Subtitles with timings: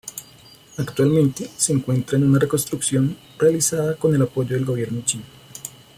[0.79, 5.23] Actualmente se encuentra en una reconstrucción realizada con el apoyo del gobierno chino.